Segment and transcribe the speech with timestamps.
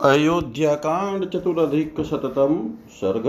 [0.00, 2.58] अयोध्याकांड चतुराधिक शततम
[2.90, 3.26] सर्ग।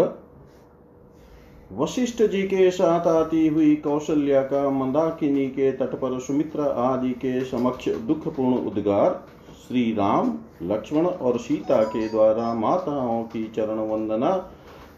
[1.71, 7.43] वशिष्ठ जी के साथ आती हुई कौशल्या का मंदाकिनी के तट पर सुमित्रा आदि के
[7.45, 9.19] समक्ष दुखपूर्ण उद्गार
[9.67, 14.35] श्री राम लक्ष्मण और सीता के द्वारा माताओं की चरण वंदना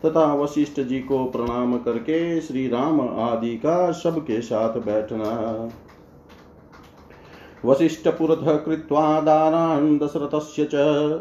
[0.05, 5.31] तथा वशिष्ठ जी को प्रणाम करके श्री राम आदि का सबके साथ बैठना।
[7.65, 9.99] वसिष्ठपुरतः कृत्वा दारान्
[10.59, 10.75] च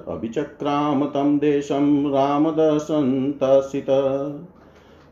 [0.08, 3.90] अभिचक्राम तं देशं रामदर्शन्तसित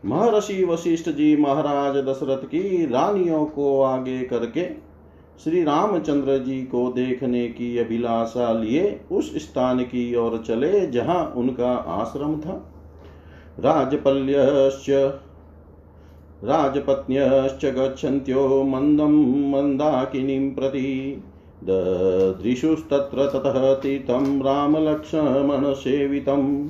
[0.05, 4.67] महर्षि वशिष्ठ जी महाराज दशरथ की रानियों को आगे करके
[5.45, 11.73] श्री रामचंद्र जी को देखने की अभिलाषा लिए उस स्थान की ओर चले, जहाँ उनका
[11.73, 12.73] आश्रम था।
[13.61, 15.21] राजपल्यस्य
[16.45, 21.23] राजपत्न्यश्च गच्छन्त्यो मन्दं मन्दाकिनीं प्रति।
[21.65, 26.69] ददृशुस्तत्र ततः तीर्थं रामलक्ष्मणसेवितम्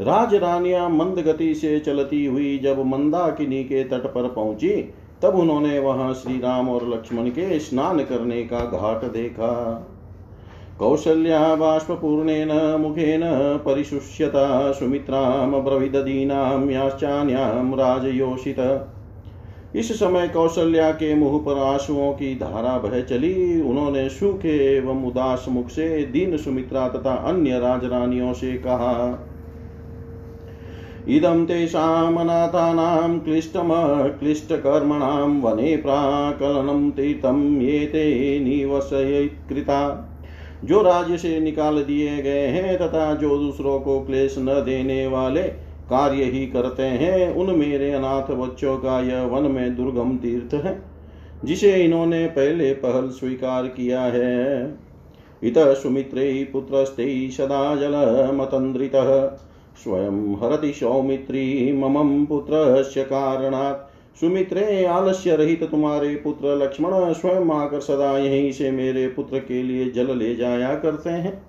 [0.00, 6.14] राजरानियाँ मंद गति से चलती हुई जब मंदाकिनी के तट पर पहुँची, तब उन्होंने वहाँ
[6.14, 9.86] श्री राम और लक्ष्मण के स्नान करने का घाट देखा।
[10.78, 13.20] कौशल्या बाष्पूर्णेन मुखेन
[13.64, 18.88] परिशुष्यता सुमित्रामब्रविदीनां याश्चान्यां राजयोषित।
[19.74, 25.46] इस समय कौशल्या के मुँह पर आंसुओं की धारा बह चली। उन्होंने सूखे एवं उदास
[25.48, 29.26] मुख से दीन सुमित्रा तथा अन्य राजरानियों से कहा,
[31.08, 40.04] इदं तेषामनाथानां क्लिष्टमक्लिष्टकर्मणां वने प्राकलनं तीर्थं ये ते निवसयित्कृता
[40.64, 45.67] जो राज्य से निकाल दिए गए हैं तथा जो दूसरों को क्लेश न देने वाले
[45.90, 50.82] कार्य ही करते हैं। उन मेरे अनाथ बच्चों का यह वन में दुर्गम तीर्थ है,
[51.44, 54.76] जिसे इन्होंने पहले पहल स्वीकार किया है।
[55.42, 59.26] इत सुमित्रे पुत्रस्ते सदा जलमतन्द्रितः
[59.76, 63.86] स्वयं हरति सौमित्री मम पुत्रस्य कारणात्।
[64.20, 69.90] सुमित्रे, आलस्य रहित तुम्हारे पुत्र लक्ष्मण, स्वयं आकर सदा यहीं से मेरे पुत्र के लिए
[69.90, 71.42] जल ले जाया करते हैं।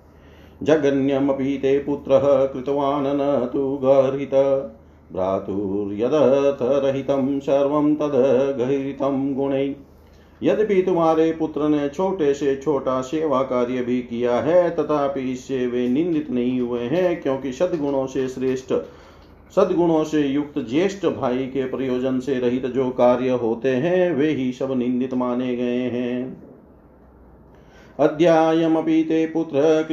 [0.62, 4.30] जगन्यमपि ते पुत्रः कृतवान् न तु गर्हित।
[5.12, 9.74] भ्रातुर्यदर्थरहितं सर्वं तद्गहितं गुणै।
[10.42, 15.88] यद्यपि तुम्हारे पुत्र ने छोटे से छोटा सेवा कार्य भी किया है, तथापि इससे वे
[15.88, 18.72] निंदित नहीं हुए हैं, क्योंकि सदगुणों से श्रेष्ठ,
[19.56, 24.52] सदगुणों से युक्त ज्येष्ठ भाई के प्रयोजन से रहित जो कार्य होते हैं, वे ही
[24.52, 26.49] सब निंदित माने गए हैं।
[28.00, 29.86] अध्यायमपि ते पुत्र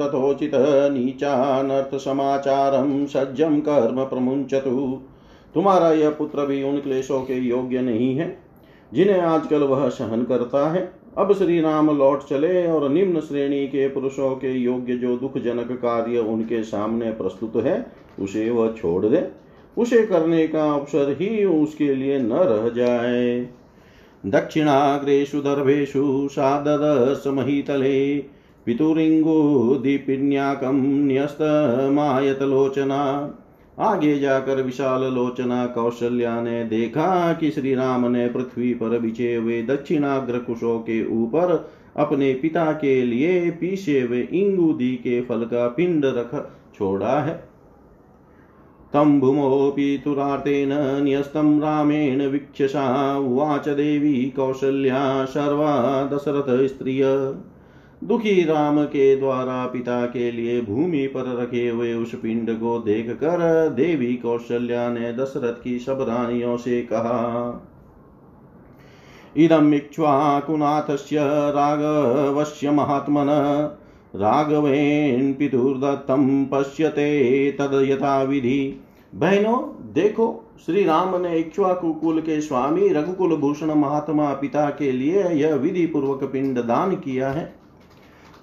[0.00, 0.50] तथोचित
[0.92, 5.02] नीचानर्थसमाचारं सज्जं कर्म प्रमुंचतु
[5.54, 8.38] तुम्हारा यह पुत्र भी उन क्लेशों के योग्य नहीं है,
[8.92, 13.88] जिन्हें आजकल वह सहन करता है। अब श्री राम लौट चले और निम्न श्रेणी के
[13.88, 17.86] पुरुषों के योग्य जो दुखजनक कार्य उनके सामने प्रस्तुत है,
[18.20, 19.28] उसे वह छोड़ दे।
[19.76, 23.48] उसे करने का अवसर ही उसके लिए न रह जाए।
[24.26, 28.24] दक्षिणाग्रेषु दर्भेषु साददसमहीतले
[28.66, 33.34] पितुरिङ्गुदीपिन्याकं न्यस्तमायतलोचना।
[33.78, 39.62] आगे जाकर विशाल लोचना कौशल्या ने देखा कि श्री राम ने पृथ्वी पर बिछे हुए
[39.62, 46.04] दक्षिणाग्र कुशों के ऊपर अपने पिता के लिए पीछे हुए इंगुदी के फल का पिंड
[46.04, 47.49] रख छोड़ा है।
[48.94, 50.72] तं भूमोऽपि तुरार्तेन
[51.04, 55.74] न्यस्तं रामेण वीक्षसा, उवाच देवी कौशल्या सर्वा
[56.12, 57.04] दशरथस्त्रिय
[58.02, 63.10] दुखी राम के द्वारा पिता के लिए भूमि पर रखे हुए उस पिंड को देख
[63.10, 67.66] कर देवी कौशल्या ने दशरथ की सब रानियों से कहा
[69.36, 71.16] इदम् इक्ष्वाकुनाथस्य
[71.50, 73.28] राघवस्य महात्मन
[74.14, 78.80] राघवेन पितुर्दत्तं पश्यते तद यथा विधि
[79.14, 79.58] बहनों,
[79.92, 85.54] देखो श्री राम ने इक्ष्वाकु कुल के स्वामी रघुकुल भूषण महात्मा पिता के लिए यह
[85.54, 87.52] विधि पूर्वक पिंड दान किया है।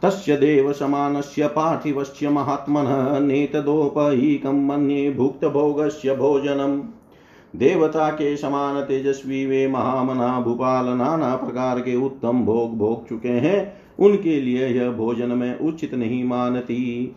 [0.02, 6.82] तस्य देव समानस्य पार्थिवस्य महात्मनः नेतदोपैकं मन्ये भुक्तभोगस्य भोजनम्।
[7.56, 13.87] देवता के समान तेजस्वी वे महामना भूपाल नाना प्रकार के उत्तम भोग भोग चुके हैं।
[14.00, 17.16] उनके लिए यह भोजन में उचित नहीं मानती।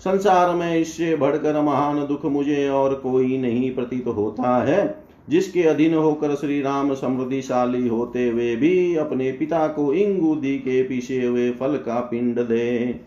[0.00, 5.94] संसार में इससे बढ़कर महान दुख मुझे और कोई नहीं प्रतीत होता है। जिसके अधीन
[5.94, 11.76] होकर श्री राम समृद्धिशाली होते हुए भी अपने पिता को इंगुदी के पीछे हुए फल
[11.76, 13.00] का पिंड दे।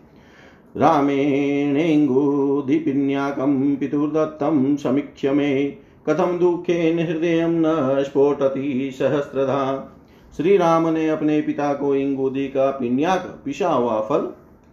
[0.76, 5.76] रामेणेङ्गुधिपिन्याकं पितुर्दत्तं समीक्ष्य मे
[6.08, 7.64] कथम दुखे हृदय न
[8.06, 9.90] स्फोटति सहस्रधा।
[10.36, 14.18] श्री राम ने अपने पिता को इंगुदी का पिन्याक पिशा हुआ फल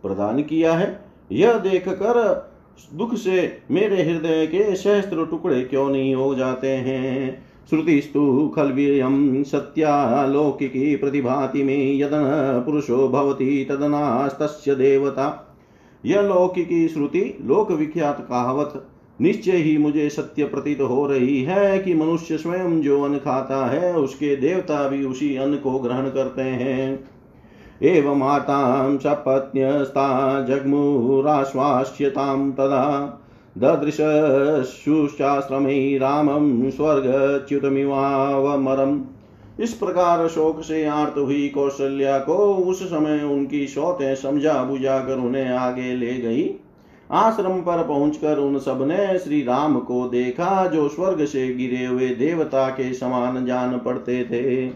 [0.03, 2.51] प्रदान किया है। यह देख कर
[2.93, 7.45] दुख से मेरे हृदय के सहस्त्र टुकड़े क्यों नहीं हो जाते हैं?
[7.69, 15.57] श्रुति श्रुतिस्तु खल्व्ययं सत्यालौकिकी प्रतिभाति मे यदन पुरुषो भवति तदनास्तस्य देवता।
[16.05, 18.87] यह लौकिकी श्रुति लोक विख्यात कहावत
[19.21, 23.95] निश्चय ही मुझे सत्य प्रतीत हो रही है कि मनुष्य स्वयं जो अन्न खाता है,
[23.95, 27.09] उसके देवता भी उसी अन्न को ग्रहण करते हैं।
[27.83, 33.17] एवं एवमातां सपत्न्यस्ता जग्मुराश्वास्यतां तदा
[33.57, 39.01] ददृशशुश्चाश्रमे रामं स्वर्गच्युतमिवावमरम्।
[39.59, 45.15] इस प्रकार शोक से आर्त हुई कौशल्या को उस समय उनकी शौतें समझा बुझा कर
[45.15, 46.55] उन्हें आगे ले गई।
[47.11, 52.69] आश्रम पर पहुंचकर उन सबने श्री राम को देखा जो स्वर्ग से गिरे हुए देवता
[52.69, 54.69] के समान जान पड़ते थे।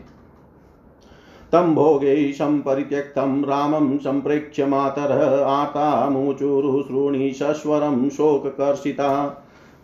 [1.52, 9.10] तं भोगे सम्परित्यक्तं रामं सम्प्रेक्ष्य मातरः आता मुचुरुश्रूणि सस्वरं शोककर्षिता।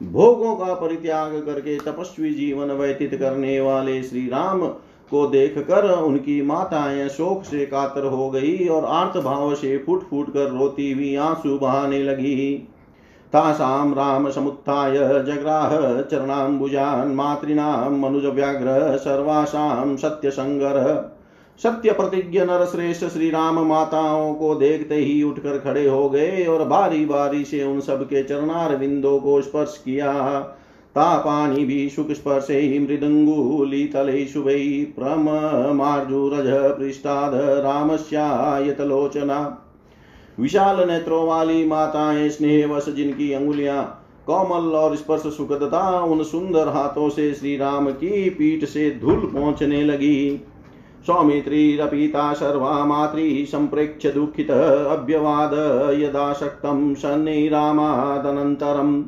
[0.02, 4.62] भोगों का परित्याग करके तपस्वी जीवन व्यतीत करने वाले श्री राम
[5.12, 10.10] को देख कर उनकी माताएँ शोक से कातर हो गई और आर्त भाव से फुट
[10.10, 12.68] फुट कर रोती हुई आँसू बहाने लगी।
[13.34, 15.70] तासां राम समुत्थाय जग्राह
[16.02, 20.80] चरणाम्बुजान् मातॄणां मनुजव्याघ्र सर्वासां सत्यसङ्गर
[21.60, 26.64] सत्य प्रतिज्ञ नर श्रेष्ठ श्री राम माताओं को देखते ही उठकर खड़े हो गए और
[26.68, 30.14] बारी बारी से उन सबके चरणार बिंदों को स्पर्श किया।
[30.96, 34.86] तापानिभिः स्पर्शैः मृदङ्गुलितलैः शुभैः
[36.78, 39.68] पृष्ठाद रामस्यायतलोचना
[40.40, 43.98] विशाल नेत्रों वाली माताएँ स्नेहवश जिनकी अंगुलियाँ
[44.28, 49.84] कोमल और स्पर्श सुखदता उन सुंदर हाथों से श्री राम की पीठ से धूल पहुँचने
[49.84, 50.42] लगी।
[51.08, 55.52] सौमित्रीरपिता सर्वा मातृ सम्प्रेक्ष्य दुःखित अभ्यवाद
[56.00, 59.04] यदाशक्तं शनैरामादनन्तरम्।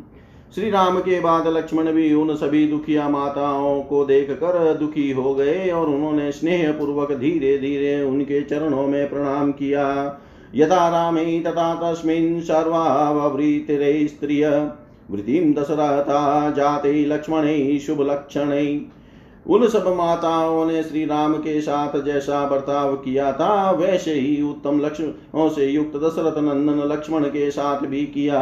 [0.55, 5.33] श्री राम के बाद लक्ष्मण भी उन सभी दुखिया माताओं को देख कर दुखी हो
[5.35, 9.85] गए और उन्होंने स्नेह पूर्वक धीरे धीरे उनके चरणों में प्रणाम किया।
[10.55, 14.47] यथा रामे तथा तस्मिन् सर्वावृतिरे स्त्रिय
[15.11, 17.47] वृद्धिं दशरथा जाते लक्ष्मण
[17.79, 18.51] शुभ लक्षण
[19.45, 24.79] उन सब माताओं ने श्री राम के साथ जैसा बर्ताव किया था, वैसे ही उत्तम
[24.79, 28.39] लक्ष्मणों से युक्त दशरथ नंदन लक्ष्मण के साथ भी किया।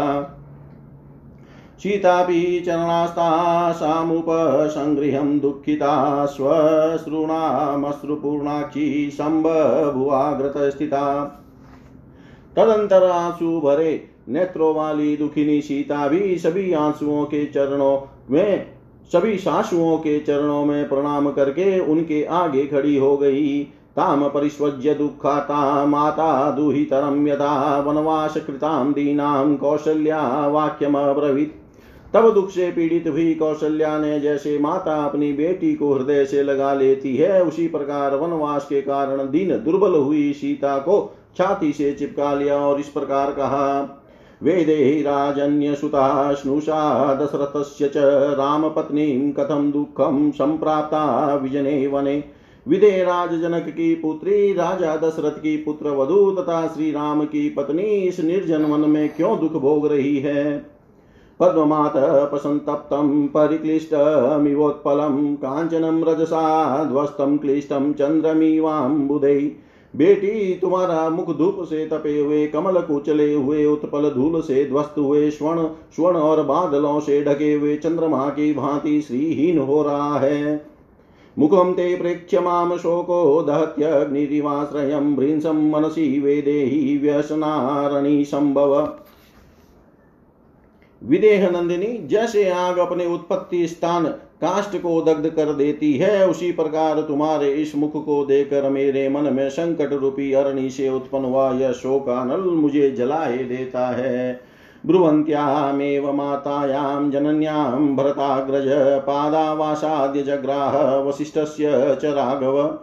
[1.81, 11.25] सीतापि चरणास्तासामुपसङ्गृहं दुःखिता स्वश्रूणामश्रुपूर्णाक्षी सम्बभुवाग्रतस्थिता
[12.57, 18.65] तदंतर आँसू भरे नेत्रों वाली दुखिनी सीता भी सभी आंसुओं के चरणों में,
[19.13, 25.85] सभी सासुओं के चरणों में प्रणाम करके उनके आगे खड़ी हो गई। ताम परिस्वज्य दुःखाता
[25.85, 31.60] माता दुहितरम यदा वनवास कृतां दीनां कौशल्या वाक्यमब्रवीत्।
[32.13, 36.73] तब दुख से पीड़ित हुई कौशल्या ने जैसे माता अपनी बेटी को हृदय से लगा
[36.73, 42.33] लेती है, उसी प्रकार वनवास के कारण दिन दुर्बल हुई सीता को छाती से चिपका
[42.33, 43.97] लिया और इस प्रकार कहा,
[44.43, 47.93] वेदे राजन्यसुता स्नुषा दशरथस्य च
[48.37, 52.23] रामपत्नीं कथं दुःखं सम्प्राप्ता विजने वने।
[52.67, 57.83] विदे राज जनक की पुत्री, राजा दशरथ की पुत्र वधु तथा श्री राम की पत्नी
[57.83, 60.80] इस निर्जन वन में क्यों दुख भोग रही है?
[61.41, 69.51] पद्ममातः प्रसन्तप्तं परिक्लिष्टमिवोत्पलं, काञ्चनं रजसा, ध्वस्तं क्लिष्टं चन्द्रमीवाम्बुदै
[69.95, 75.29] बेटी, तुम्हारा मुख धूप से तपे हुए, कमल कुचले हुए, उत्पल धूल से ध्वस्त हुए,
[75.29, 80.71] स्वर्ण स्वर्ण और बादलों से ढके हुए, चंद्रमा की भांति श्रीहीन हो रहा है।
[81.39, 88.93] मुखम ते प्रेक्ष्य माम शोको दहत्यग्निरिवाश्रयं भृंसं मनसि वेदेहि व्यसनारणि संभव।
[91.03, 94.05] विदेह नंदिनी, जैसे आग अपने उत्पत्ति स्थान
[94.41, 99.33] काष्ट को दग्ध कर देती है, उसी प्रकार तुम्हारे इस मुख को देकर मेरे मन
[99.33, 104.39] में संकट रूपी अरणि से उत्पन्न हुआ यह शोकानल मुझे जलाए देता है।
[104.85, 108.67] ब्रुवन्त्यामेव मातायां, जनन्यां, भरताग्रज,
[109.01, 112.79] पादावासाद्य जग्राह, वसिष्ठस्य च राघव।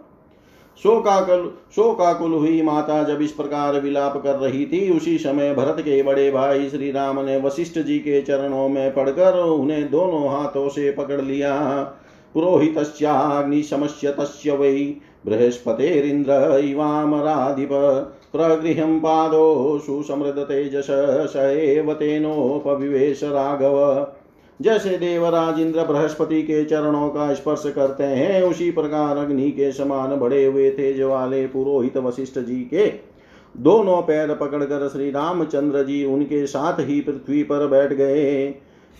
[0.83, 6.03] शोकाकुल शोकाकुल हुई माता जब इस प्रकार विलाप कर रही थी। उसी समय भरत के
[6.03, 10.91] बड़े भाई श्री राम ने वशिष्ठ जी के चरणों में पड़कर उन्हें दोनों हाथों से
[10.91, 11.57] पकड़ लिया।
[12.35, 14.95] पुरोहितस्याग्निशमस्य तस्य वै
[15.27, 17.69] बृहस्पतिरिन्द्र इवामराधिप
[18.33, 20.87] प्रगृहं पादो सुसमृदतेजस
[21.33, 23.77] स एव तेनोपविवेश राघव।
[24.63, 30.17] जैसे देवराज इंद्र बृहस्पति के चरणों का स्पर्श करते हैं, उसी प्रकार अग्नि के समान
[30.17, 32.93] बड़े हुए तेज वाले पुरोहित वशिष्ठ जी के
[33.57, 38.47] दोनों पैर पकड़कर श्री रामचंद्र जी उनके साथ ही पृथ्वी पर बैठ गए।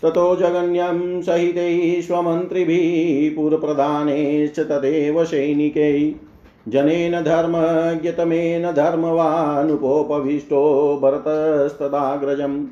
[0.03, 6.15] ततो जगन्यं सहितैः स्वमन्त्रिभिः पुरप्रधानैश्च तदेव सैनिकै।
[6.67, 10.61] जनेन धर्मज्ञतमेन धर्मवानुपोपविष्टो
[11.03, 12.65] भरतस्तदाग्रजम्।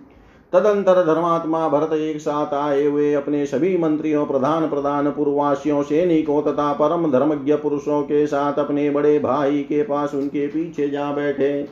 [0.54, 6.74] तदंतर धर्मात्मा भरत एक साथ आए हुए अपने सभी मंत्रियों, प्रधान प्रधान पूर्ववासियों, सैनिकों तथा
[6.74, 11.68] परम धर्मज्ञ पुरुषों के साथ अपने बड़े भाई के पास उनके पीछे जा बैठे।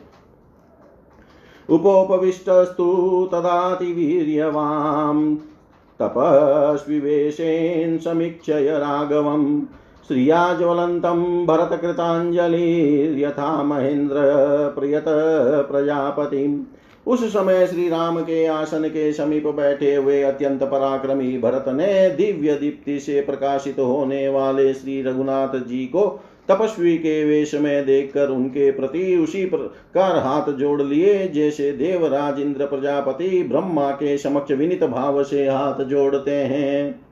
[1.70, 5.36] उपोपविष्टस्तु तदातिवीर्यवां
[6.02, 9.62] तपस्विवेशेन समीक्षय राघवम्
[10.08, 14.16] श्रिया ज्वलन्तं भरतकृताञ्जलिर्यथा महेन्द्र
[14.80, 15.06] प्रियत
[15.72, 16.64] प्रजापतिम्।
[17.08, 22.56] उस समय श्री राम के आसन के समीप बैठे हुए अत्यंत पराक्रमी भरत ने दिव्य
[22.56, 28.72] दीप्ति से प्रकाशित होने वाले श्री रघुनाथ जी को तपस्वी के वेश में देखकर उनके
[28.72, 35.24] प्रति उसी प्रकार हाथ जोड़ लिए, जैसे देवराज इंद्र प्रजापति ब्रह्मा के समक्ष विनित भाव
[35.24, 37.06] से हाथ जोड़ते हैं।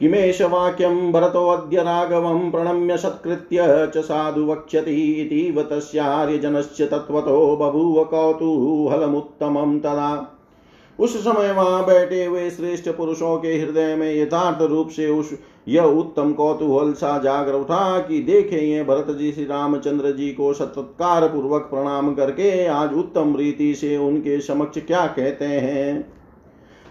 [0.00, 10.10] किमेष वाक्यं भरतोऽद्य राघवं प्रणम्य सत्कृत्य च साधु वक्ष्यति इतीव तस्यार्यजनस्य तत्त्वतो बभूव कौतूहलमुत्तमं तदा।
[10.98, 15.32] उस समय वहाँ बैठे हुए श्रेष्ठ पुरुषों के हृदय में यथार्थ रूप से उस
[15.68, 20.52] यह उत्तम कौतूहल सा जागर उठा कि देखे ये भरत जी श्री रामचंद्र जी को
[20.52, 26.17] सत्कार पूर्वक प्रणाम करके आज उत्तम रीति से उनके समक्ष क्या कहते हैं।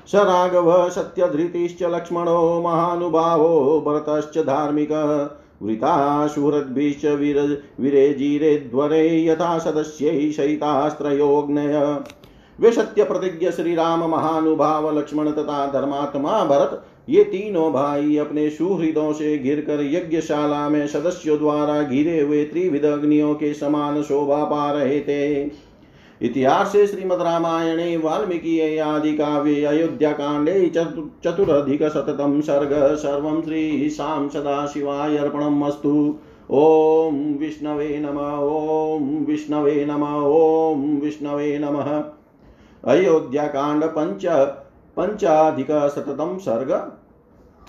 [0.07, 4.91] स राघव सत्यधृतिश्च लक्ष्मणो महानुभावो भरतश्च धार्मिक
[5.61, 7.39] वृताशुहृद्भिश्च विर
[7.79, 11.75] विरेजिरेध्वरे यथा सदस्यै शयितास्त्रयोग्नय
[12.59, 19.11] वे सत्य प्रतिज्ञ श्री राम महानुभाव लक्ष्मण तथा धर्मात्मा भरत, ये तीनों भाई अपने सुहृदों
[19.13, 24.71] से घिर कर यज्ञशाला में सदस्यों द्वारा घिरे हुए त्रिविध अग्नियों के समान शोभा पा
[24.71, 25.45] रहे थे।
[26.21, 30.71] इतिहास श्रीमद रामायणे वाल्मीकि आदि काव्ये अयोध्याकाण्डे
[31.24, 36.15] चतुरधिकशततम सर्ग सर्वं श्रीशां सदाशिवाय अर्पणम् अस्तु।
[36.51, 41.91] ॐ विष्णवे नम, ॐ विष्णवे नम, ॐ विष्णवे नमः।
[42.83, 44.25] अयोध्याकांड पंच
[44.97, 46.71] पंचाधिकशततम सर्ग।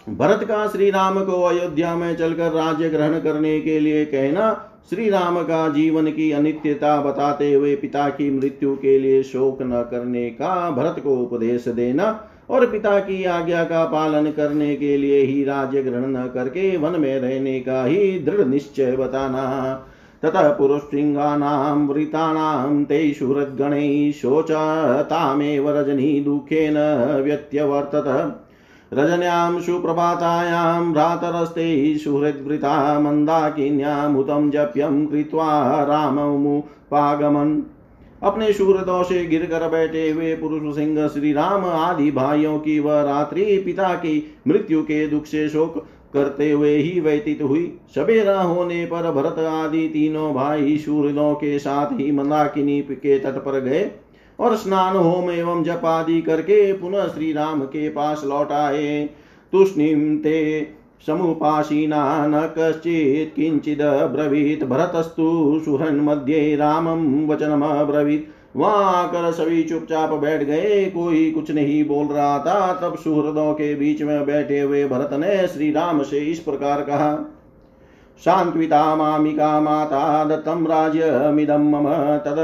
[0.08, 5.10] भरत का श्री राम को अयोध्या में चलकर राज्य ग्रहण करने के लिए कहना श्री
[5.10, 10.30] राम का जीवन की अनित्यता बताते हुए पिता की मृत्यु के लिए शोक न करने
[10.30, 15.44] का भरत को उपदेश देना और पिता की आज्ञा का पालन करने के लिए ही
[15.44, 19.44] राज्य ग्रहण न करके वन में रहने का ही दृढ़ निश्चय बताना।
[20.22, 26.74] ततः पुरुषृङ्गानां वृतानां ते सुहृद्गणैः शोचतामेव रजनी दुःखेन
[27.24, 28.08] व्यत्यवर्तत।
[28.92, 35.48] रजन्यां सुप्रभातायां भ्रातरस्ते सुहृद्वृता मन्दाकिन्यामुतं जप्यं कृत्वा
[35.84, 37.60] राममुपागमन्।
[38.22, 43.00] अपने सुहृदों से गिर कर बैठे हुए पुरुष सिंह श्री राम आदि भाइयों की वह
[43.02, 44.14] रात्रि पिता की
[44.48, 45.78] मृत्यु के दुख से शोक
[46.14, 51.92] करते हुए ही व्यतीत हुई। सवेरा होने पर भरत आदि तीनों भाई सूर्यों के साथ
[51.92, 53.90] ही मंदाकिनी के तट पर गए।
[54.38, 59.08] और स्नान होम एवं जप आदि करके पुनः श्री राम के पास लौट आए।
[59.52, 60.38] तुष्णीम ते
[61.06, 71.30] समुपासीना न कश्चित् किञ्चिदब्रवीत् भरतस्तु सुहृन्मध्ये रामं वचनमब्रवीत् वहाँ आकर सभी चुपचाप बैठ गए। कोई
[71.30, 75.70] कुछ नहीं बोल रहा था। तब सुहृदों के बीच में बैठे हुए भरत ने श्री
[75.72, 77.34] राम से इस प्रकार कहा
[78.22, 82.38] शान्त्विता मामिका माता, दत्तं राज्यमिदं मम तद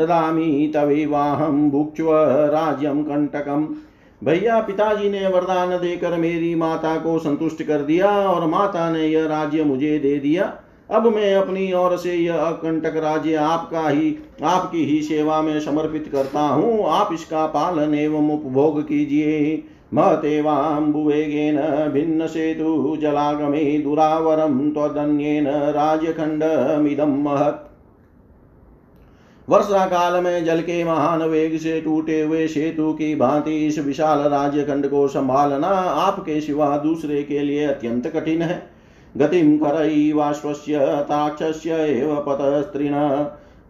[0.00, 2.06] ददामि तविवाहं भुक्ष्व
[2.48, 3.66] राज्यं कंटकम्
[4.24, 9.26] भैया पिताजी ने वरदान देकर मेरी माता को संतुष्ट कर दिया और माता ने यह
[9.26, 10.52] राज्य मुझे दे दिया।
[10.90, 16.08] अब मैं अपनी ओर से यह अकंटक राज्य आपका ही, आपकी ही सेवा में समर्पित
[16.12, 19.64] करता हूँ। आप इसका पालन एवं उपभोग कीजिए।
[19.94, 21.56] महतेवाम्बुवेगेन
[21.92, 27.67] भिन्न सेतु जलागमे दुरावरं त्वदन्येन राज्यखण्डमिदं महत्।
[29.48, 34.18] वर्षा काल में जल के महान वेग से टूटे हुए सेतु की भांति इस विशाल
[34.18, 38.62] राज्य खंड को संभालना आपके सिवा दूसरे के लिए अत्यंत कठिन है।
[39.16, 42.94] गतिम करैवाश्वस्य ताक्षस्य एव पतस्त्रिण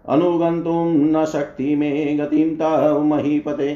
[0.08, 3.74] अनुगंतुम न शक्ति में गतिम तव महीपते।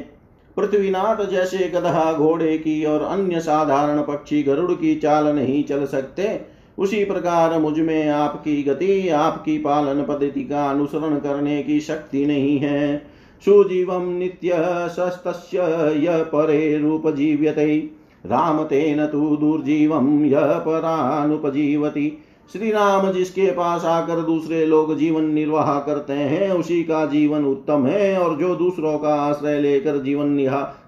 [0.56, 6.51] पृथ्वीनाथ जैसे गधा घोड़े की और अन्य साधारण पक्षी गरुड़ की चाल नहीं चल सकते
[6.78, 12.98] उसी प्रकार मुझमें आपकी गति, आपकी पालन पद्धति का अनुसरण करने की शक्ति नहीं है।
[13.44, 14.52] सुजीव नित्य
[14.88, 15.58] सस्तस्य
[15.96, 17.90] य परे रूपजीव्यते
[18.26, 22.18] राम तेन तु दुर्जीव य परानुपजीवती।
[22.52, 27.86] श्री राम जिसके पास आकर दूसरे लोग जीवन निर्वाह करते हैं, उसी का जीवन उत्तम
[27.86, 30.26] है, और जो दूसरों का आश्रय लेकर जीवन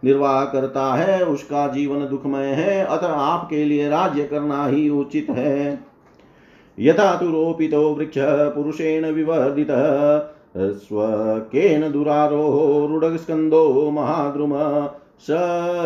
[0.05, 5.85] निर्वाह करता है, उसका जीवन दुखमय है, अतः आपके लिए राज्य करना ही उचित है।
[6.79, 10.19] यथा तु रोपितो वृक्ष पुरुषेण विवर्धितः
[10.57, 14.53] स्वकेन दुरारोहो रुडस्कन्दो महाद्रुम
[15.21, 15.31] स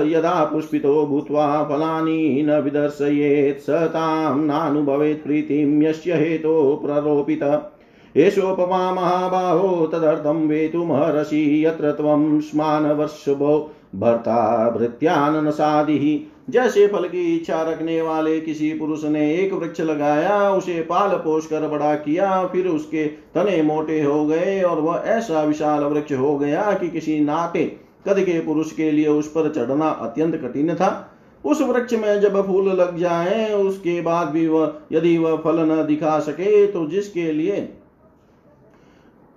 [0.06, 7.72] यदा पुष्पितो भूत्वा फलानि न विदर्शयेत्, स तां नानुभवेत् प्रीतिं, यस्य हेतो प्ररोपित
[8.16, 16.20] एषोपमा महाबाहो, तदर्थं वेतुमहर्षि यत्र त्वं स्मानवर्षभो भर्ता भृत्याननसादिः।
[16.52, 21.46] जैसे फल की इच्छा रखने वाले किसी पुरुष ने एक वृक्ष लगाया, उसे पाल पोष
[21.46, 26.38] कर बड़ा किया, फिर उसके तने मोटे हो गए और वह ऐसा विशाल वृक्ष हो
[26.38, 30.90] गया कि किसी नाटे कद के पुरुष के लिए उस पर चढ़ना अत्यंत कठिन था।
[31.44, 35.84] उस वृक्ष में जब फूल लग जाए, उसके बाद भी वह यदि वह फल न
[35.86, 37.68] दिखा सके तो जिसके लिए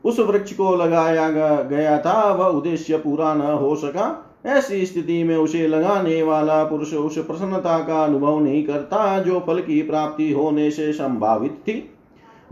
[0.04, 1.30] उस वृक्ष को लगाया
[1.64, 6.94] गया था, वह उद्देश्य पूरा न हो सका। ऐसी स्थिति में उसे लगाने वाला पुरुष
[6.94, 11.76] उस प्रसन्नता का अनुभव नहीं करता, जो फल की प्राप्ति होने से संभावित थी।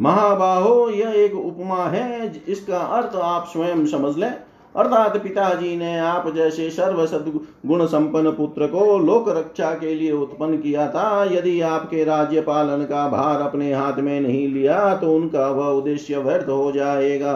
[0.02, 4.34] महाबाहो, यह एक उपमा है इसका अर्थ आप स्वयं समझ लें।
[4.76, 7.06] अर्थात पिताजी ने आप जैसे सर्व
[7.66, 12.84] गुण संपन्न पुत्र को लोक रक्षा के लिए उत्पन्न किया था। यदि आपके राज्य पालन
[12.84, 17.36] का भार अपने हाथ में नहीं लिया तो उनका वह उद्देश्य व्यर्थ हो जाएगा।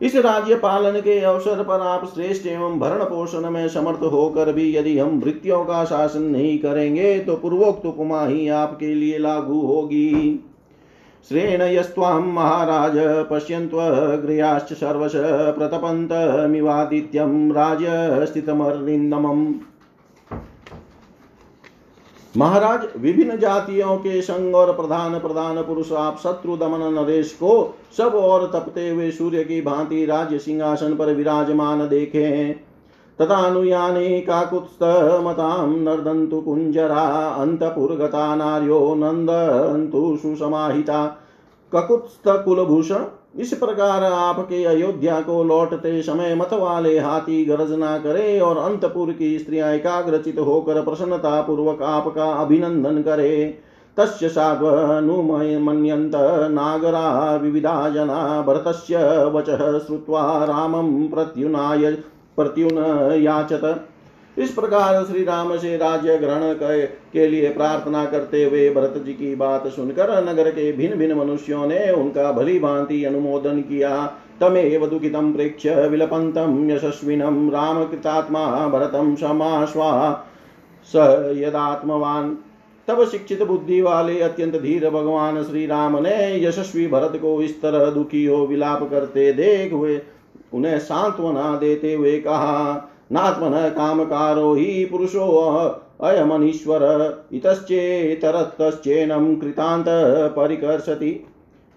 [0.00, 4.74] इस राज्य पालन के अवसर पर आप श्रेष्ठ एवं भरण पोषण में समर्थ होकर भी
[4.76, 10.44] यदि हम वृत्तियों का शासन नहीं करेंगे तो पूर्वोक्त उपमा ही आपके लिए लागू होगी।
[11.28, 12.94] श्रेण यस्वां महाराज
[13.30, 15.12] पश्यन्त्वगृहाश्च सर्वश
[15.56, 19.42] प्रतपन्तमिवादित्यं राज्यस्थितमर्निन्दमम्
[22.36, 28.14] महाराज, विभिन्न जातियों के संग और प्रधान प्रधान पुरुष आप शत्रु दमन नरेश को सब
[28.14, 32.26] और तपते हुए सूर्य की भांति राज्य सिंहासन पर विराजमान देखे।
[33.20, 37.04] तथा अनुयाने काकुत्स्थमतां नर्दन्तु कुञ्जरा,
[37.38, 41.06] अन्तपुरगता नार्यो नन्दन्तु सुसमाहिता।
[41.72, 43.04] ककुत्स्थकुलभूषण
[43.38, 49.38] इस प्रकार आपके अयोध्या को लौटते समय मत वाले हाथी गर्जना करे और अंतपुर की
[49.38, 53.58] स्त्रियाँ एकाग्रचित होकर प्रसन्नता पूर्वक आपका अभिनंदन करे।
[53.96, 56.12] तस्य साध्वनुमन्यन्त
[56.50, 61.92] नागरा विविधा जना, भरतस्य वचः श्रुत्वा रामं प्रत्युनाय
[62.38, 63.86] प्रत्युनयाचत
[64.36, 66.52] इस प्रकार श्री राम से राज्य ग्रहण
[67.12, 71.66] के लिए प्रार्थना करते हुए भरत जी की बात सुनकर नगर के भिन्न भिन्न मनुष्यों
[71.66, 73.90] ने उनका भली भांति अनुमोदन किया।
[74.40, 79.90] तमेव दुखितं प्रेक्ष्य विलपन्तं यशस्विनं रामकृतात्मा भरतं समाश्वा
[80.88, 80.96] स
[81.38, 82.36] यदात्मवान।
[82.88, 87.90] तब शिक्षित बुद्धि वाले अत्यंत धीर भगवान श्री राम ने यशस्वी भरत को इस तरह
[87.90, 90.00] दुखी हो विलाप करते देख हुए
[90.54, 95.46] उन्हें सांत्वना देते हुए कहा, नात्मन कामकारो ही पुरुषो
[96.00, 99.84] अयमनीश्वर इतश्चेतरतश्चेनं कृतांत
[100.36, 101.26] परिकर्षति।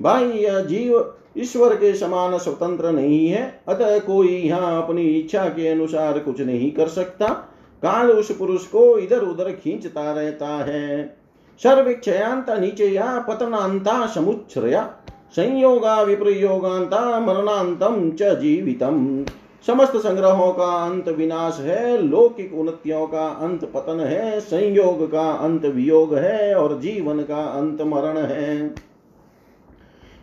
[0.01, 5.67] भाई यह जीव ईश्वर के समान स्वतंत्र नहीं है, अतः कोई यहाँ अपनी इच्छा के
[5.67, 7.49] अनुसार कुछ नहीं कर सकता।
[7.83, 11.17] काल उस पुरुष को इधर उधर खींचता रहता है।
[11.63, 14.95] सर्वेक्षयांत नीचया पतनांता समुच्छ्रया।
[15.35, 19.25] संयोगा विप्रयोगांता मरणांतम च जीवितम।
[19.67, 25.65] समस्त संग्रहों का अंत विनाश है, लौकिक उन्नतियों का अंत पतन है, संयोग का अंत
[25.65, 28.75] वियोग है, और जीवन का अंत मरण है।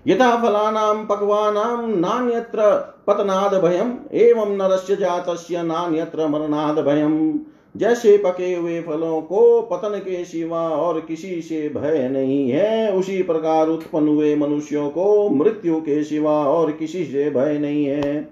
[0.07, 2.61] यथा फलानां पक्वानां नान्यत्र
[3.07, 7.41] पतनाद भयम एवं नरस्य जातस्य नान्यत्र मरणाद भयम
[7.77, 13.23] जैसे पके हुए फलों को पतन के सिवा और किसी से भय नहीं है, उसी
[13.23, 18.29] प्रकार उत्पन्न हुए मनुष्यों को मृत्यु के सिवा और किसी से भय नहीं है।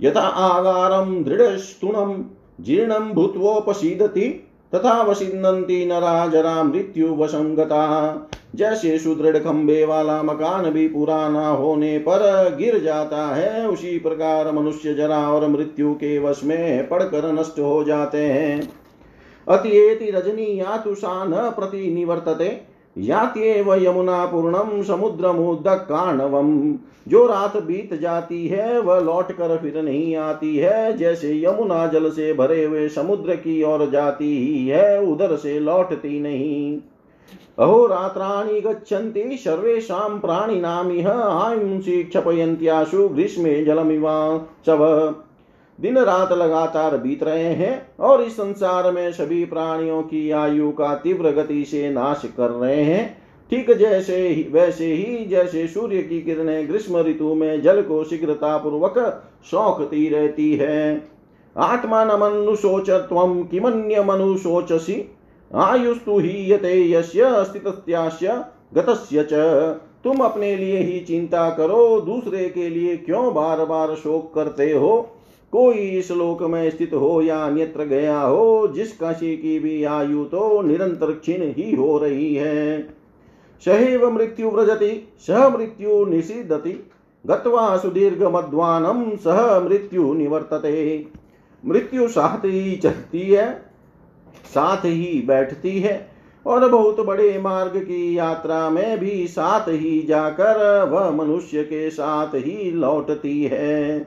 [0.00, 2.24] यथा आगारम दृढ़ स्तुणम
[2.60, 4.28] जीर्णम भूतवोपीदती
[4.74, 7.84] तथा वसिन्नन्ति नरा जरा मृत्युवशं गता
[8.54, 14.94] जैसे सुदृढ़ खंबे वाला मकान भी पुराना होने पर गिर जाता है, उसी प्रकार मनुष्य
[14.94, 18.68] जरा और मृत्यु के वश में पड़कर नष्ट हो जाते हैं।
[19.48, 28.80] अतिएति रजनी यातुषा न प्रति निवर्तते यात्येव यमुना पूर्णम समुद्रमुदकाणवम। जो रात बीत जाती है,
[28.80, 33.62] वह लौट कर फिर नहीं आती है, जैसे यमुना जल से भरे हुए समुद्र की
[33.62, 36.80] ओर जाती ही है, उधर से लौटती नहीं।
[37.58, 45.14] अहोरात्राणि गच्छन्ति, सर्वेषां प्राणिनामिह, आयुंसि क्षपयन्त्याशु ग्रीष्मे जलमिवाचव
[45.78, 50.94] दिन रात लगातार बीत रहे हैं और इस संसार में सभी प्राणियों की आयु का
[50.94, 56.20] तीव्र गति से नाश कर रहे हैं। ठीक जैसे ही, वैसे ही जैसे सूर्य की
[56.22, 61.10] किरणें ग्रीष्म ऋतु में जल को शीघ्रता पूर्वक सौखती रहती है।
[61.56, 64.94] आत्मा न मनुशोच तम किमन्य मनुशोचसी
[65.54, 69.32] आयुस्तु ही यते यस्य अस्तित्यास्य गतस्य च।
[70.04, 75.14] तुम अपने लिए ही चिंता करो, दूसरे के लिए क्यों बार बार शोक करते हो?
[75.52, 80.24] कोई इस लोक में स्थित हो या अन्यत्र गया हो, जिस काशी की भी आयु
[80.24, 82.82] तो निरंतर क्षीण ही हो रही है।
[83.64, 86.90] सहैव मृत्यु व्रजति, सह मृत्यु निषिदति
[87.26, 91.06] गत्वा सुदीर्घ मध्वानम सह मृत्यु निवर्तते।
[91.66, 93.67] मृत्यु ही चलती है।
[94.44, 96.10] साथ ही बैठती है
[96.46, 102.34] और बहुत बड़े मार्ग की यात्रा में भी साथ ही जाकर वह मनुष्य के साथ
[102.34, 103.98] ही लौटती है।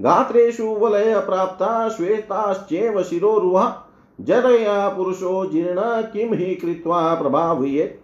[0.00, 3.88] गात्रेषु वलय प्राप्ता, श्वेताश्चेव शिरोरुहा।
[4.20, 7.98] जरया पुरुषो जीर्ण किम ही कृत्वा प्रभावियेत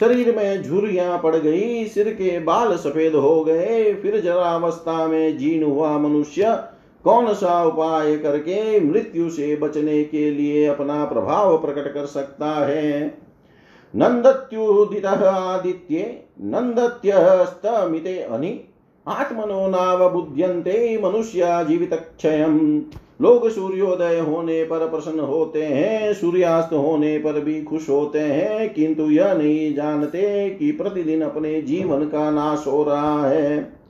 [0.00, 5.64] शरीर में झुरियाँ पड़ गई, सिर के बाल सफ़ेद हो गए। फिर जरावस्था में जीर्ण
[5.64, 6.64] हुआ मनुष्य।
[7.04, 13.18] कौन सा उपाय करके मृत्यु से बचने के लिए अपना प्रभाव प्रकट कर सकता है?
[13.96, 18.60] नंदत्युदित आदित्ये नंदत्यस्तमिते अनि,
[19.08, 22.46] आत्मनो नावबुध्यन्ते मनुष्य जीवित क्षय
[23.22, 29.10] लोग सूर्योदय होने पर प्रसन्न होते हैं, सूर्यास्त होने पर भी खुश होते हैं, किंतु
[29.10, 33.81] यह नहीं जानते कि प्रतिदिन अपने जीवन का नाश हो रहा है।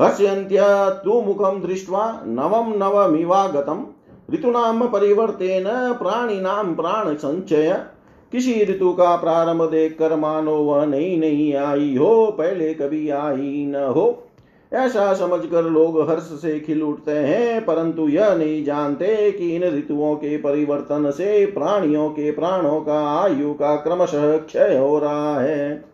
[0.00, 0.64] हस्यन्त्य
[1.04, 3.86] तु मुखम दृष्ट्वा नवम नवमिवागतम
[4.34, 7.84] ऋतुनाम परिवर्तेन प्राणिनाम प्राण संचय
[8.32, 13.66] किसी ऋतु का प्रारंभ देख कर मानो वह नई नहीं आई हो, पहले कभी आई
[13.66, 14.24] न हो।
[14.72, 20.14] ऐसा समझकर लोग हर्ष से खिल उठते हैं, परंतु यह नहीं जानते कि इन ऋतुओं
[20.16, 25.87] के परिवर्तन से प्राणियों के प्राणों का आयु का क्रमशः क्षय हो रहा है।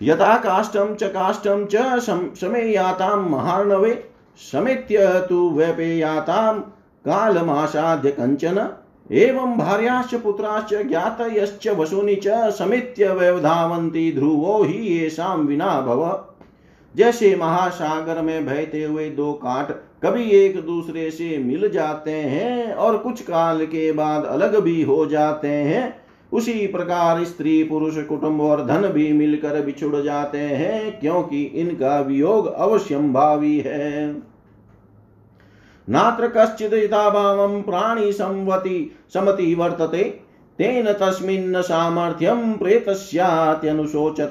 [0.00, 2.00] यथा काष्ठम च काष्ठम च
[2.40, 3.94] शमेयाताम महार्णवे
[4.40, 6.58] समेत्य तु व्यपेयाताम
[7.04, 8.66] कालमासाद्य कंचन
[9.10, 16.04] एवं भार्याश्च पुत्राश्च ज्ञातयश्च वसूनि च समेत्य व्यवधावन्ति ध्रुवो हि येषां विना भव।
[16.94, 22.96] जैसे महासागर में बहते हुए दो काट कभी एक दूसरे से मिल जाते हैं और
[22.96, 26.03] कुछ काल के बाद अलग भी हो जाते हैं।
[26.34, 32.54] उसी प्रकार स्त्री, पुरुष, कुटुंब और धन भी मिलकर बिछुड़ जाते हैं, क्योंकि इनका वियोग
[32.54, 34.12] अवश्यम भावी है।
[35.88, 40.02] नात्र कश्चिदिताभावं प्राणी संवति, समति वर्तते,
[40.58, 44.28] तेन तस्मिन् सामर्थ्यम प्रेतस्यात्यनुशोचत।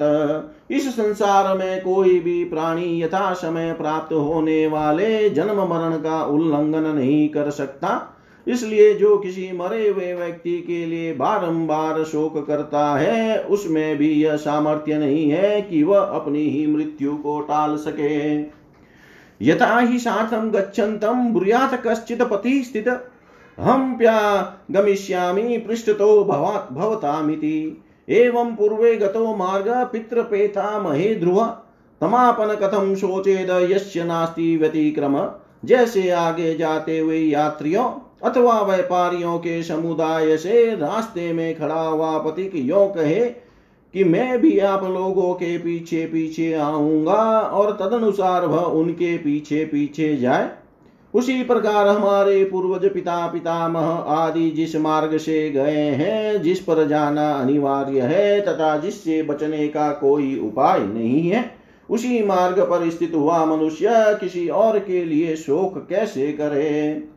[0.70, 6.82] इस संसार में कोई भी प्राणी यथा समय प्राप्त होने वाले जन्म मरण का उल्लंघन
[6.82, 8.13] नहीं कर सकता।
[8.46, 14.36] इसलिए जो किसी मरे हुए व्यक्ति के लिए बारंबार शोक करता है, उसमें भी यह
[14.36, 18.40] सामर्थ्य नहीं है कि वह अपनी ही मृत्यु को टाल सके।
[19.42, 23.10] यथा ही साथम गच्छन्तम ब्रूयात कश्चित पति स्थित
[23.60, 24.18] हम प्या
[24.70, 31.44] गमिष्यामि, पृष्ठतो भवात भवतामिति। एवं पूर्वे गतो मार्ग पितृपेता महे ध्रुव।
[32.00, 35.30] तमापन कथम शोचेद यस्य नास्ति व्यतिक्रम।
[35.64, 42.52] जैसे आगे जाते हुए यात्रियों अथवा व्यापारियों के समुदाय से रास्ते में खड़ा हुआ पथिक
[42.54, 43.24] यो कहे
[43.94, 50.16] कि मैं भी आप लोगों के पीछे पीछे आऊँगा और तदनुसार वह उनके पीछे पीछे
[50.16, 50.50] जाए।
[51.14, 57.30] उसी प्रकार हमारे पूर्वज पिता पितामह आदि जिस मार्ग से गए हैं, जिस पर जाना
[57.32, 61.50] अनिवार्य है तथा जिससे बचने का कोई उपाय नहीं है,
[61.90, 67.08] उसी मार्ग पर स्थित हुआ मनुष्य किसी और के लिए शोक कैसे करे?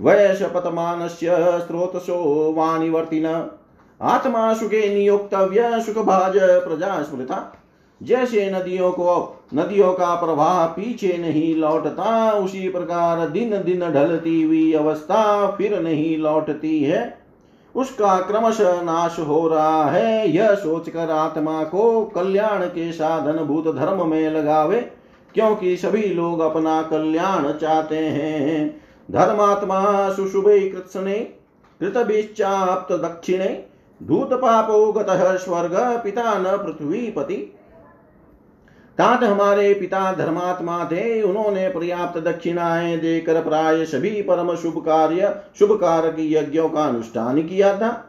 [0.00, 2.16] वयशपतमानस्य स्रोतसो
[2.52, 3.26] वाणिवर्तिन।
[4.00, 7.54] आत्मा सुखे नियोक्तव्य सुखभाज प्रजा स्मृता
[8.00, 14.72] जैसे नदियों को नदियों का प्रवाह पीछे नहीं लौटता, उसी प्रकार दिन दिन ढलती हुई
[14.72, 17.18] अवस्था फिर नहीं लौटती है।
[17.74, 24.06] उसका क्रमश नाश हो रहा है, यह सोचकर आत्मा को कल्याण के साधन भूत धर्म
[24.08, 24.80] में लगावे,
[25.34, 28.80] क्योंकि सभी लोग अपना कल्याण चाहते हैं।
[29.10, 31.18] धर्मात्मा सुशुभे कृत्सने,
[31.80, 33.64] कृतभिश्चाप्त दक्षिणे
[34.02, 37.54] धूत पापो गतः स्वर्ग, पिता न पृथ्वीपति।
[38.98, 45.72] तात हमारे पिता धर्मात्मा थे, उन्होंने पर्याप्त दक्षिणाएँ देकर प्राय सभी परम शुभ कार्य, शुभ
[45.80, 48.04] कारक यज्ञों का अनुष्ठान किया था।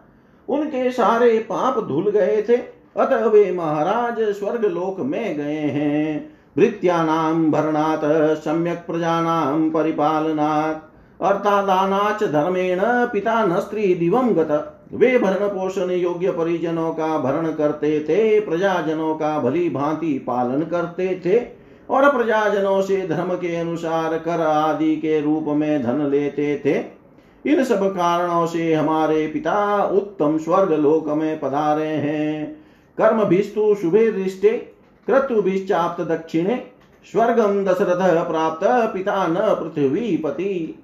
[0.50, 2.58] उनके सारे पाप धुल गए थे,
[2.98, 10.88] अतः वे महाराज स्वर्ग लोक में गए हैं। भृत्यानाम भरणात्, सम्यक प्रजानाम परिपालनात्।
[11.19, 12.79] अर्थादानाच धर्मेण
[13.13, 14.51] पिता न स्त्री दिवम गत।
[14.93, 21.21] वे भरण पोषण योग्य परिजनों का भरण करते थे, प्रजाजनों का भली भांति पालन करते
[21.25, 21.39] थे
[21.89, 26.77] और प्रजाजनों से धर्म के अनुसार कर आदि के रूप में धन लेते थे।
[27.45, 32.53] इन सब कारणों से हमारे पिता उत्तम स्वर्ग लोक में पधारे हैं।
[32.97, 34.49] कर्म भिस्तु शुभे दृष्टे
[35.08, 36.63] क्रतुभिश्चाप्त दक्षिणे
[37.05, 40.79] स्वर्गम दशरथ प्राप्त, पिता न पृथ्वी पति।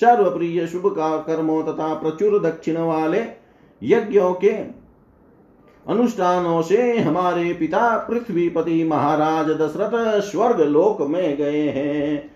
[0.00, 3.24] सर्वप्रिय शुभ का कर्मों तथा प्रचुर दक्षिण वाले
[3.82, 4.82] यज्ञों के
[5.86, 12.30] अनुष्ठानों से हमारे पिता पृथ्वीपति महाराज दशरथ स्वर्ग लोक में गए हैं।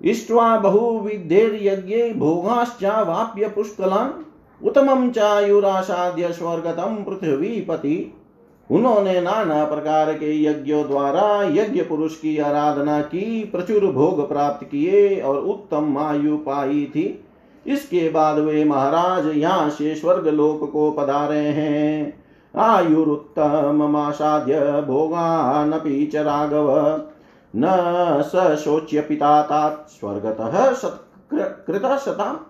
[0.00, 4.24] इष्ट्वा बहुविधेर यज्ञ भोगाश्चा वाप्य पुष्कलान
[4.60, 8.14] उत्तमम चायुरासाद्य स्वर्गतम पृथ्वीपति
[8.72, 15.20] उन्होंने नाना प्रकार के यज्ञों द्वारा यज्ञ पुरुष की आराधना की, प्रचुर भोग प्राप्त किए
[15.20, 17.24] और उत्तम आयु पाई थी।
[17.66, 22.22] इसके बाद वे महाराज यहाँ से स्वर्ग लोक को पधारे हैं।
[22.54, 27.02] आयुरुत्तममासाद्य भोगानपि च राघव।
[27.56, 30.72] न स शोच्य पिता स्वर्गतः
[31.66, 32.46] कृत शता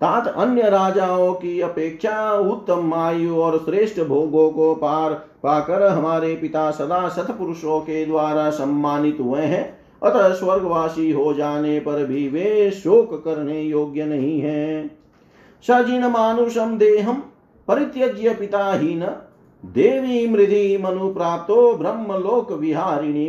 [0.00, 6.70] तात अन्य राजाओं की अपेक्षा उत्तम आयु और श्रेष्ठ भोगों को पार पाकर हमारे पिता
[6.70, 13.14] सदा सतपुरुषों के द्वारा सम्मानित हुए हैं। अतः स्वर्गवासी हो जाने पर भी वे शोक
[13.24, 14.86] करने योग्य नहीं है।
[15.66, 17.22] सजिन मानुषम देहम
[17.68, 19.16] परित्यज्य पिता ही न
[19.64, 23.28] देवी मृधि मनु प्राप्तो ब्रह्म लोक विहारिणी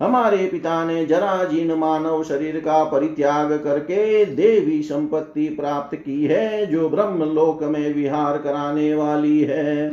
[0.00, 6.88] हमारे पिता ने जराजीन मानव शरीर का परित्याग करके देवी संपत्ति प्राप्त की है, जो
[6.88, 9.90] ब्रह्म लोक में विहार कराने वाली है।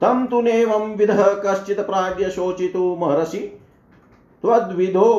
[0.00, 3.60] तम तुनेवं विध कश्चित प्राज्ञ शोचितु महर्षि।
[4.42, 5.18] त्वद्विधो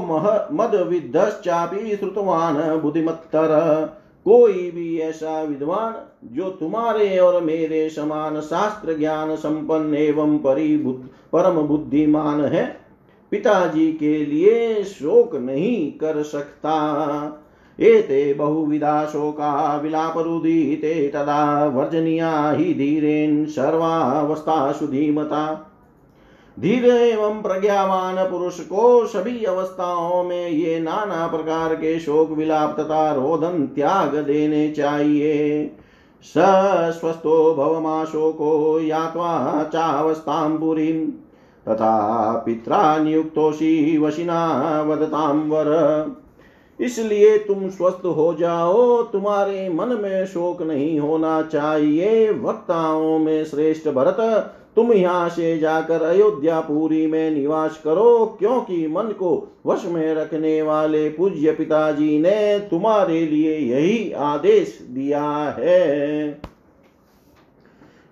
[0.53, 3.49] मद विद्धश्चापि श्रुतवान बुद्धिमत्तर।
[4.25, 5.95] कोई भी ऐसा विद्वान,
[6.35, 12.86] जो तुम्हारे और मेरे समान शास्त्र ज्ञान संपन्न एवं परिबुद्ध, परम बुद्धिमान है
[13.31, 16.73] पिताजी के लिए शोक नहीं कर सकता।
[17.79, 25.73] एते बहुविधा शोका विलापरुदिते तदा वर्जनीया हि धीरेन् सर्वावस्थासु धीमता
[26.57, 33.11] धीर एवं प्रज्ञावान पुरुष को सभी अवस्थाओं में ये नाना प्रकार के शोक विलाप तथा
[33.13, 35.67] रोदन त्याग देने चाहिए।
[36.25, 41.07] सस्वस्थो भवमाशोको यात्वा चावस्थां पुरीं
[41.69, 46.15] तथा पित्रा नियुक्तोषि वशिना वदतां वर।
[46.79, 53.87] इसलिए तुम स्वस्थ हो जाओ, तुम्हारे मन में शोक नहीं होना चाहिए। वक्ताओं में श्रेष्ठ
[53.87, 54.17] भरत,
[54.75, 60.61] तुम यहाँ से जाकर अयोध्या पूरी में निवास करो, क्योंकि मन को वश में रखने
[60.61, 66.41] वाले पूज्य पिताजी ने तुम्हारे लिए यही आदेश दिया है।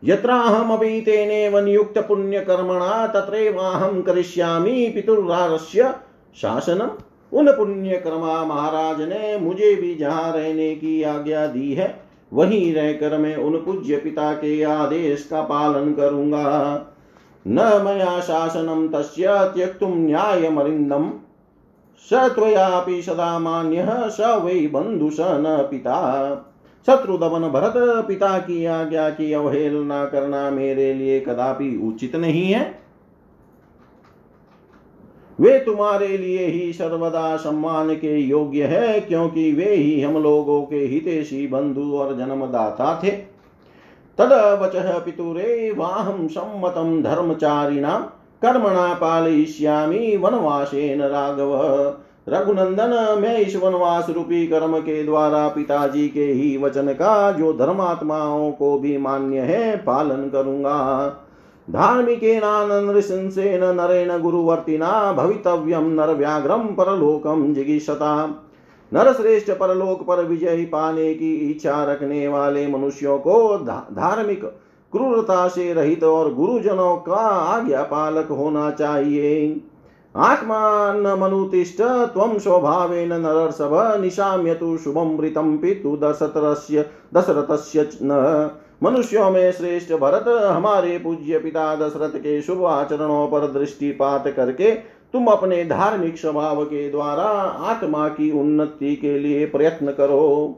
[0.04, 5.94] यत्राहमपि तेनेव नियुक्त पुण्य कर्मणा तत्रैवाहम करिष्यामि पितुरारस्य
[6.42, 6.90] शासनम
[7.34, 12.02] उन पुण्य कर्मा महाराज ने मुझे भी जहाँ रहने की आज्ञा दी है,
[12.34, 16.92] वहीं रहकर मैं उन पूज्य पिता के आदेश का पालन करूँगा।
[17.48, 21.12] न मया शासनम तस्य त्यक्तुम न्यायमरिन्दम,
[22.10, 26.52] स त्वयापि सदा मान्य, स वै बंधु स न पिता।
[26.88, 27.74] शत्रु दमन भरत,
[28.08, 32.80] पिता की आज्ञा की अवहेलना करना मेरे लिए कदापि उचित नहीं है।
[35.40, 40.76] वे तुम्हारे लिए ही सर्वदा सम्मान के योग्य है, क्योंकि वे ही हम लोगों के
[40.76, 43.12] हितेशी बंधु और जन्मदाता थे।
[44.18, 44.72] तद वच
[45.06, 48.04] पितुरे वाहम सम्मतम धर्मचारिणाम
[48.42, 51.56] कर्मणा पालयिष्यामि वनवासेन राघव।
[52.28, 58.52] रघुनंदन मैं इस वनवास रूपी कर्म के द्वारा पिताजी के ही वचन का जो धर्मात्माओं
[58.52, 61.08] को भी मान्य है, पालन करूँगा।
[61.70, 68.12] धार्मिकेनानृशंसेन नरेण गुरुवर्तिना भवितव्यं नरव्याघ्रं परलोकं जिगीषता।
[68.94, 73.58] नरश्रेष्ठ परलोक पर विजय पाने की इच्छा रखने वाले मनुष्यों को
[73.92, 74.46] धार्मिक
[74.92, 77.22] क्रूरता से रहित और गुरुजनों का
[77.54, 79.62] आज्ञा पालक होना चाहिए।
[80.16, 88.52] आत्मान मनुतिष्ठ त्वं स्वभावेन नरर्षभ तु शुभमृतं पितु दशरथस्य दशरथस्य न।
[88.84, 94.72] मनुष्यों में श्रेष्ठ भरत, हमारे पूज्य पिता दशरथ के शुभ आचरणों पर दृष्टिपात करके
[95.14, 97.24] तुम अपने धार्मिक स्वभाव के द्वारा
[97.72, 100.56] आत्मा की उन्नति के लिए प्रयत्न करो।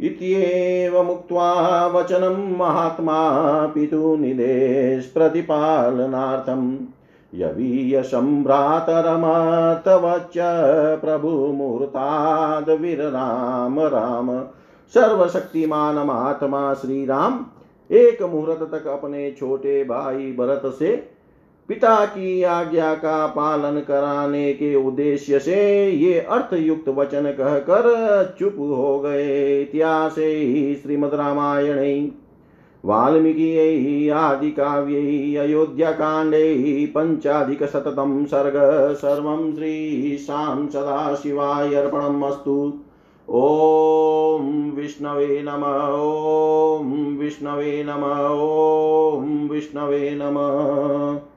[0.00, 3.30] इत्येव मुक्त्वा वचनं महात्मा
[3.66, 6.76] पितुनिदेश प्रतिपालनार्थम्।
[7.34, 10.34] यवीयसम्भ्रातरमतवच्च
[11.00, 14.42] प्रभुमूर्ताद् वीरराम राम।
[14.94, 17.46] सर्वशक्तिमान महात्मा श्री राम
[17.90, 21.14] एक मुहूर्त तक अपने छोटे भाई भरत से
[21.68, 29.00] पिता की आज्ञा का पालन कराने के उद्देश्य से ये अर्थयुक्त वचन कहकर चुप हो
[29.00, 32.10] गए। इतिहास ही श्रीमद रामायण।
[32.84, 38.52] वाल्मीकि आदिकाव्यै, अयोध्याकाण्डे पञ्चाधिकशततं सर्ग,
[38.94, 42.72] सर्वं श्रीशां सदाशिवाय अर्पणम् अस्तु।
[43.30, 45.64] ॐ विष्णवे नम,
[46.80, 48.04] ॐ विष्णवे नम,
[49.18, 51.33] ॐ विष्णवे नमः।